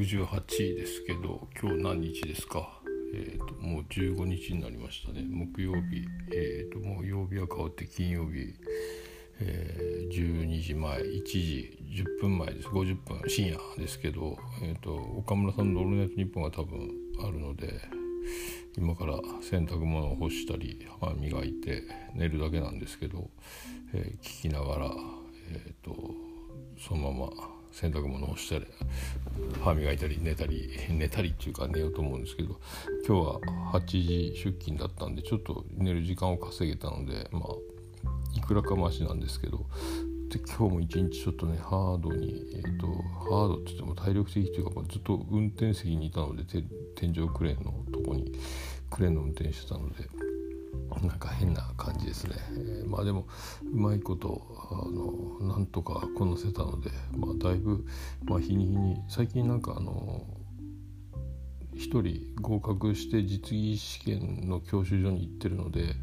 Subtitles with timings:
[0.00, 2.80] 68ですけど今日何日ですか？
[3.12, 5.26] えーと、もう15日になりましたね。
[5.28, 8.54] 木曜日、えーと、もう曜日は変わって金曜日、
[9.40, 11.02] えー、12時前。
[11.02, 11.78] 1時。
[12.02, 12.68] 10分前です。
[12.68, 13.28] 50分。
[13.28, 16.90] 深夜ですけど、えーと、岡村さんの「オールナイトニッポン」が多分
[17.22, 17.82] あるので
[18.78, 21.82] 今から洗濯物を干したり歯磨いて
[22.14, 23.28] 寝るだけなんですけど、
[23.92, 24.94] えー、聞きながら、
[25.50, 26.14] えー、と
[26.78, 28.66] そのまま洗濯物をしたり
[29.62, 32.60] 歯磨いたり寝たり寝たりっていうか寝ようと思うんですけど
[33.06, 33.40] 今日は
[33.72, 37.42] 8時出勤だったんでちょっと寝る時間を稼げたのでまあ
[38.36, 39.66] いくらかマシなんですけど
[40.30, 46.44] で今日も一日ちょっとねハードに、えーと、ハードって言っても体力的というか、ま、ずっと運転席にいたので
[46.94, 48.32] 天井クレーンのとこに
[48.88, 50.08] クレーンの運転してたので
[50.98, 53.26] なんか変な感じですね、えー、まあでも
[53.62, 57.84] うまいことあのなんとかこなせたので、まあ、だいぶ、
[58.24, 60.26] まあ、日に日に最近なんかあの
[61.74, 65.94] 1人合格して実技試験の教習所に行ってるので、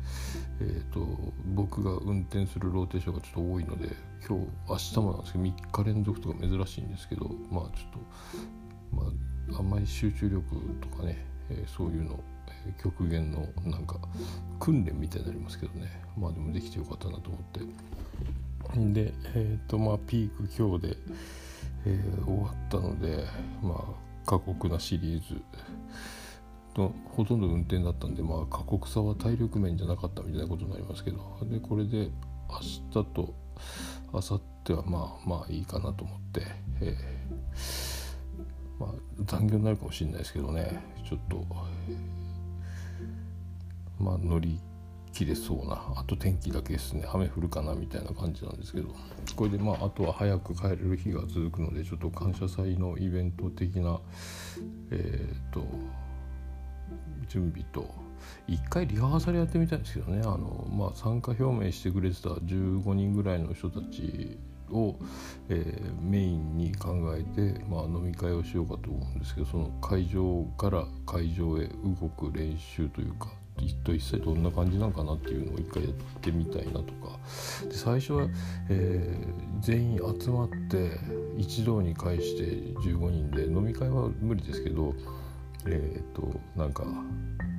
[0.60, 1.06] えーと、
[1.54, 3.96] 僕が運転するローテーションがちょっと多いので
[4.28, 9.04] 今日明日もなんですけど3日連続とか珍しいんですけどまあちょっと、ま
[9.56, 10.44] あ、あんまり集中力
[10.82, 12.20] とかね、えー、そういうの
[12.82, 14.00] 極限のなんか
[14.60, 16.02] 訓練みたいになりますけどね。
[16.18, 17.60] まあでもできてよかったなと思って。
[18.94, 20.98] でえっ、ー、とまあピーク今日で、
[21.86, 23.24] えー、終わったので
[23.62, 25.42] まあ過酷なシリーズ
[26.74, 31.38] とほとんど運転だったんでまあ過酷さは体力面じゃなかったみたいなことになりますけど。
[31.44, 32.10] でこれで
[32.50, 33.34] 明日と
[34.14, 36.42] 明後日はまあまあいいかなと思って、
[36.82, 38.92] えー、まあ
[39.26, 40.98] 残業になるかもしれないですけどね。
[41.08, 41.46] ちょっと、
[44.00, 44.60] まあ、乗り
[45.14, 47.08] 切れそうなあと天気だけですね。
[47.12, 48.90] 雨降るかなみたいな感じなんですけど。
[49.36, 54.00] これでまああとは早く帰れる日が続くのでちょっと感謝祭のイベント的な
[54.92, 55.66] えっ、ー、と
[57.28, 57.90] 準備と
[58.48, 60.22] 一回リハーサルやってみたいんですけどね。
[60.22, 64.38] あの、まあ、参加表明してくれてた15人ぐらいの人たち
[64.70, 64.96] を、
[65.50, 77.18] えー、メインに考えて、まあ、飲み会をしようかと思うんですけどその会場から会場へ動く練習というか一体一体どんな感じなのかなっていうのを一回やってみたいなとか。
[77.68, 78.28] で最初は、
[78.70, 80.92] えー、全員集まって
[81.38, 82.44] 一堂に会して
[82.82, 84.94] 15人で飲み会は無理ですけど
[85.66, 86.86] えっ、ー、となんか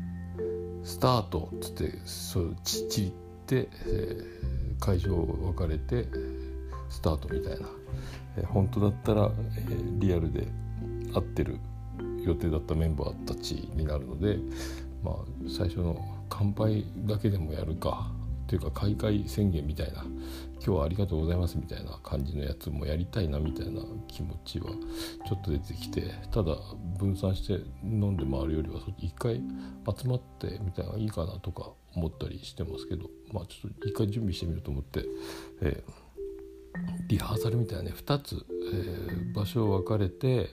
[0.85, 3.11] 「スタート」っつってそうちっちっ
[3.47, 6.07] て、えー、会場分かれて
[6.89, 7.67] スタートみたいな、
[8.39, 10.47] えー、本当だったら、えー、リアルで
[11.13, 11.59] 会ってる
[12.25, 14.39] 予定だったメンバーたちになるので
[15.03, 15.15] まあ、
[15.49, 15.97] 最初の
[16.29, 18.11] 乾杯だけでもやるか
[18.49, 24.71] というか開会宣言みたいな今日はありがとうございますみたいな感じのやつもやりたいなみたいな気持ちは
[25.29, 26.57] ちょっと出てきてただ
[26.99, 29.43] 分散して飲んで回るよりは一回
[29.97, 35.05] 集まってみたいないいかなとか思ったりしてますけどまあちょっと一回準備してみようと思って、
[35.61, 40.49] えー、リハーサルみたいなね2つ、えー、場所を分かれて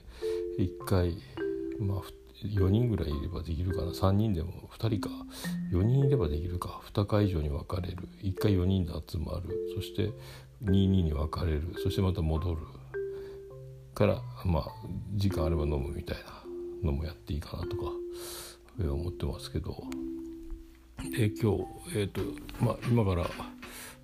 [0.58, 1.16] 1回
[1.80, 3.92] まあ4人ぐらいいればできるかな。
[3.92, 5.14] 3人でも2人か。
[5.72, 6.80] 4人いればできるか。
[6.92, 8.08] 2回以上に分かれる。
[8.22, 9.56] 1回4人で集まる。
[9.74, 10.10] そして
[10.64, 11.74] 22に分かれる。
[11.82, 12.60] そしてまた戻る。
[13.94, 14.64] からまあ
[15.14, 16.36] 時間あれば飲むみたいな。
[16.82, 17.84] のもやっていいかなとか
[18.78, 19.82] 思ってますけど。
[21.16, 22.20] で今日えっ、ー、と
[22.60, 23.26] まあ今から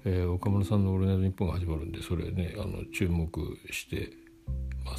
[0.05, 3.31] えー、岡村さんの「オールナイトニッポン」が始まるんでそれねあの注目
[3.71, 4.11] して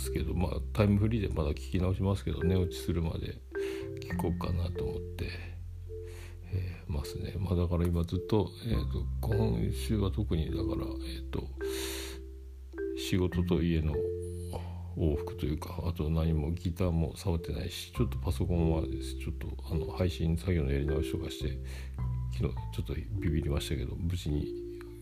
[0.04, 3.38] ますけどまあタイムフリーでまだ聞き直しますけど寝落ちするまで
[4.02, 5.30] 聞こうかなと思って、
[6.52, 7.36] えー、ますね。
[7.40, 11.48] まあだから今ずっと,、えーと、今週は特にだからえっ、ー、と
[12.98, 13.94] 仕事と家の
[14.98, 19.18] 往復というかあと何もギターも触ってないしちょっとパソコンはです。
[19.20, 21.58] ちょっとあの配信作業のやり直しとかして
[22.34, 24.48] 昨日ちょっとビビりましたけど無事に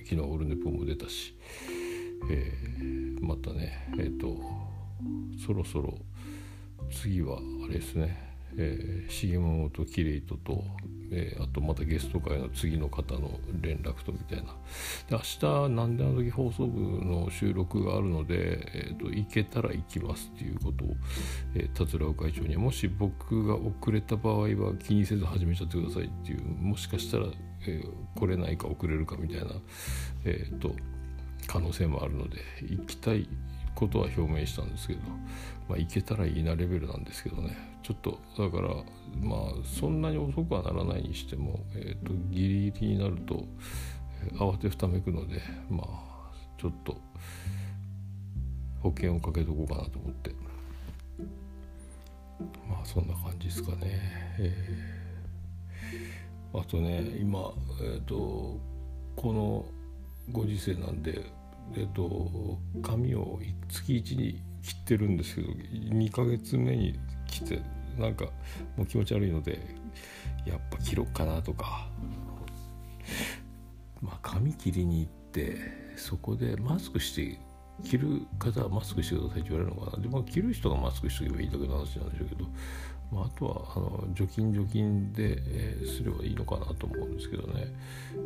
[0.03, 1.33] 昨日オルネポも出たし、
[2.29, 4.71] えー、またねえっ、ー、と
[5.45, 5.97] そろそろ
[6.91, 8.17] 次はあれですね、
[8.57, 10.63] えー、重本キレイトと、
[11.11, 14.43] えー、あとまたゲスト会の次の方の連絡とみたいな。
[14.43, 20.95] で明日「なんであの時放送部」の収録があるので、えーと、行けたら行きますっていうことを、
[21.55, 27.27] えー、桂尾会長にもし僕が遅れた場合は気にせず始めちゃってくださいっていうもしかしたら、
[27.67, 29.51] えー、来れないか遅れるかみたいな、
[30.25, 30.75] えーと
[31.47, 33.27] 可能性もあるので行きたい
[33.81, 34.99] ことは表明したんですけど、
[35.67, 37.57] まあ、行けたらいいなレベルなんですけどね。
[37.81, 38.75] ちょっとだから
[39.19, 43.43] まあそんなに遅くはならないにしても、えーと、ギリギリになると、
[44.35, 46.95] 慌てふためくのでまあちょっと
[48.83, 50.31] 保険をかけとこうかなと思って。
[52.69, 53.77] まあそんな感じですかね、
[54.39, 57.51] えー、あとね今
[57.81, 58.59] えっ、ー、と
[59.15, 59.65] この
[60.31, 61.31] ご時世なんで
[61.75, 63.39] えっ、と髪を
[63.69, 67.61] 月1に切ってるんですけど2ヶ月目に切って
[67.97, 68.25] なんか
[68.77, 69.59] もう気持ち悪いので
[70.45, 71.89] やっぱ切ろっかなとか。
[74.01, 75.57] まあ髪切りに行って
[75.95, 77.39] そこでマスクして
[77.83, 80.03] 着る方はマスクしてくださいって言われるのかな。
[80.03, 82.45] で、まあ、着る人がマスクしておけばいいだけの話なんでしょうけど、
[83.11, 87.67] まあ、あとはあの除菌除菌で、えー、すればいいのかなと思うんですけどね、
[88.15, 88.17] え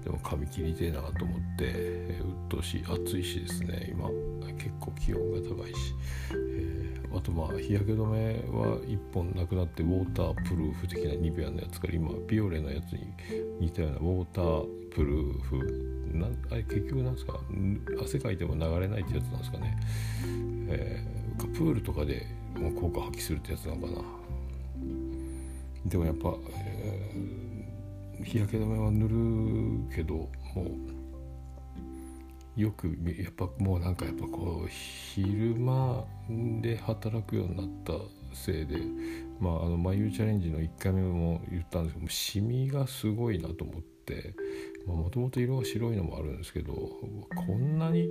[0.00, 3.88] ー、でも髪切りてえなと思って、えー、鬱陶しい暑いしですね。
[3.90, 4.08] 今
[4.56, 5.94] 結構気温が高いし、
[6.32, 13.12] えー、あとまあ日焼け止めは1本なくなってウォータープルーフ的なニベアのやつから今ビオレのやつに
[13.60, 15.96] 似たようなウォータープルーフ。
[16.12, 17.38] なあれ結局なんですか？
[18.02, 19.78] 汗かいても流れないってやつなんですかね、
[20.68, 22.26] えー、プールとかで
[22.80, 24.19] 効果発揮するってやつなのかな。
[25.90, 29.08] でもやっぱ、えー、日焼け止めは塗
[29.90, 30.28] るけども
[32.56, 36.04] うよくやっぱもうなんかやっぱこう昼間
[36.60, 37.92] で働くようになった
[38.34, 38.76] せいで
[39.40, 44.34] まああの眉チャレンジの1回目も言ったんですけどもシミがすごいなと思って
[44.86, 48.10] もともと色が白いのもあるんですけどこんなに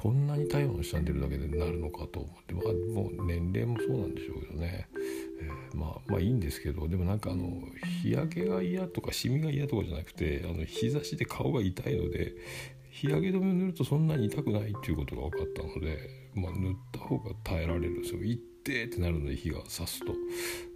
[0.00, 2.64] こんなに体温下に出るだけでなるのかと思ってまあ
[2.94, 4.88] もう年齢もそうなんでしょうけどね、
[5.42, 7.60] えー、まあまあいいんですけどでもなんかあの
[8.02, 12.32] 日焼けが嫌とかシミが嫌とかじゃなくてあの日差しで顔が痛いので
[12.90, 15.98] 日焼け止めを塗るとそんなに痛くないっていうことが分かったので、
[16.34, 18.20] まあ、塗った方が耐えられるんですよ。
[18.60, 20.12] ってってなるので火が刺すと、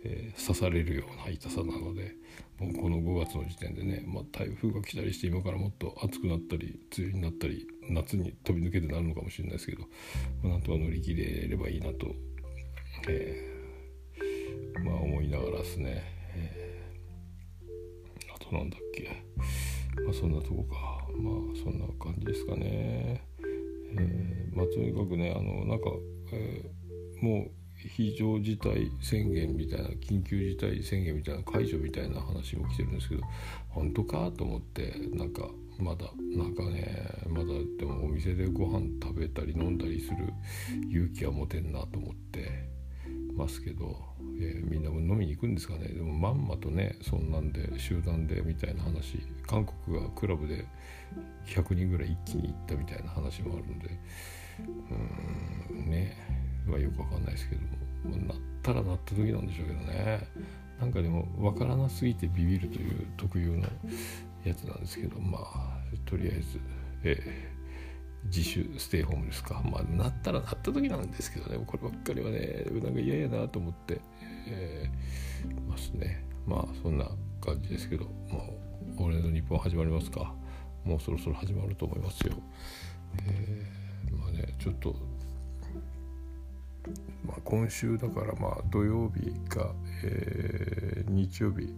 [0.05, 2.17] えー、刺されるような痛さなので
[2.59, 9.83] もうこの5月の時点でね、まあ、台風が来たりして今からもっと暑くなったり梅雨になったり夏に飛び抜けてなるのかもしれないですけど、
[10.43, 12.07] まあ、なんとか乗り切れればいいなと、
[13.09, 16.03] えー、まあ思いながらですね、
[16.35, 19.25] えー、あとなんだっけ
[20.05, 20.77] まあそんなとこか
[21.19, 23.23] まあそんな感じですかね。
[23.97, 25.91] えー、まあとにかくねあのなんか、
[26.33, 27.51] えー、もう
[27.89, 33.23] 非常事態宣言みたいな緊急事態宣言みたいな解除みたいな話も来てるんですけど
[33.69, 35.49] 本当かと思ってなんか
[35.79, 37.47] まだなんかねまだ
[37.79, 40.33] でもお店でご飯食べたり飲んだりする
[40.89, 42.69] 勇気は持てんなと思って
[43.35, 43.97] ますけど、
[44.41, 45.89] えー、みんなも飲みに行くんですかね。
[45.89, 50.65] でもまんまとねそんなんで集団でみたいな話韓国がクラブで
[51.47, 53.99] 100人ぐらい一気に行ったみたいな話もあるので
[55.71, 56.44] うーんね。
[56.73, 57.63] はよくわかんないですけど、
[58.27, 60.29] なったらなった時なんでしょうけどね。
[60.81, 63.69] なんかでも分からなすぎてビビるという特有の
[64.45, 66.61] やつなんですけどまあとりあえず、
[67.05, 69.63] えー、自主ステイホームですか。
[69.65, 71.65] まあなったらなった時なんですけどね。
[71.65, 74.01] こればっかりはねなんか嫌やなと思って、
[74.49, 76.27] えー、ますね。
[76.47, 77.09] まあそんな
[77.41, 78.43] 感じですけどまあ
[78.99, 80.35] 俺の日本始まりますか。
[80.85, 82.35] もうそろそろ始まると思いますよ。
[83.23, 84.95] えー、まあねちょっと
[87.25, 91.75] まあ、今週だからまあ土曜日か、えー、日曜日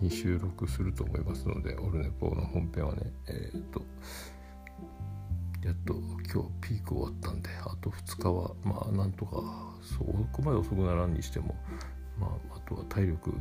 [0.00, 3.82] に収録すると思いますのでオルネポの本編はねえっ、と
[5.64, 5.94] やっと
[6.32, 9.42] 今日ピーク終わったんであと2日はまあなんとか
[9.82, 11.56] そこまで遅くならんにしても
[12.18, 13.32] まああとは体力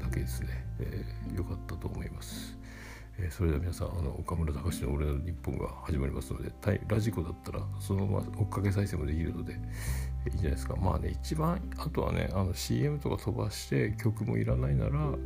[0.00, 2.59] だけですね、えー、よかったと思います。
[3.22, 6.50] えー、それでは皆さんあの岡村隆史の「俺の日本」が始まりますので
[6.88, 9.60] ラジコだったらそのまま追っかけ再生もできるので、いいん
[10.32, 10.76] じゃないですか。
[10.76, 15.16] まあね一番あとはねあの CM とか飛ばして曲もいらないなら、ま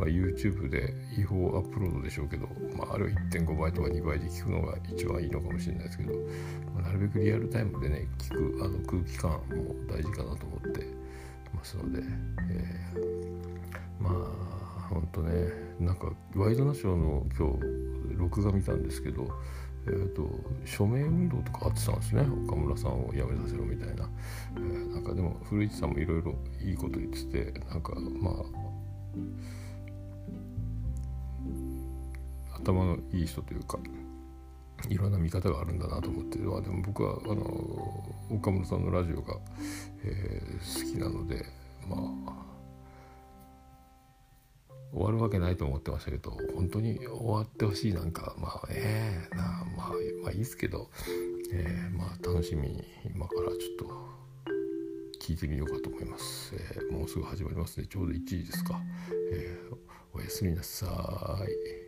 [0.00, 6.12] あ、YouTube で違法アップロードでしょうけど、まあ、ある1.5倍とか2倍で聞くのが一番いいのかもしれないですけど、
[6.74, 10.86] まあ、なるべくリアルタイムでね聞くあの空気感も大事かなと思って
[11.54, 12.02] ますので、
[12.50, 14.45] えー、まあ
[14.96, 19.28] ほんとねなんかワイドナショーの今日録画見たんですけど
[19.88, 20.28] えーと、
[20.64, 22.22] 署名運動とかあってたんですね。
[22.48, 24.08] 岡村さんを辞めさせろみたいな、
[24.56, 28.34] えー、なんかでも古市さんもいろいろいいこと言っててなんかまあ
[32.58, 33.78] 頭のいい人というか
[34.88, 37.44] いろんな見方があるんだなと思ってまあでも僕はあの
[38.28, 39.36] 岡村さんのラジオが、
[40.04, 41.46] えー、好きなので
[41.88, 42.35] まあ
[44.96, 49.42] 終わるわけないと思ってましたけど本当に終わってほしいなんかまあえーな
[49.76, 49.90] まあ
[50.22, 50.88] まあいいですけど、
[51.52, 52.82] えー、まあ楽しみに
[53.14, 54.16] 今からちょっと
[55.20, 57.86] 聞いてみようかと思います、えー、もうすぐ始まりますね。
[57.86, 58.80] ちょうど1時ですか、
[59.32, 59.76] えー、
[60.14, 60.86] おやすみなさ
[61.46, 61.85] い。